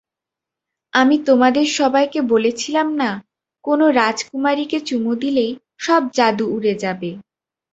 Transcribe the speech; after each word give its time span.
আমি 0.93 1.15
তোমাদের 1.27 1.65
সবাইকে 1.71 2.19
বলেছিলাম 2.31 2.87
না, 3.01 3.09
কোনো 3.65 3.85
রাজকুমারীকে 3.99 4.77
চুমু 4.87 5.13
দিলেই 5.21 5.51
সব 5.79 6.01
জাদু 6.17 6.45
উড়ে 6.55 6.73
যাবে। 6.83 7.09